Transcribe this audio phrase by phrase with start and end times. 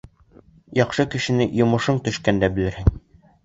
[0.79, 2.93] Яҡшы кешене йомошоң төшкәндә белерһең.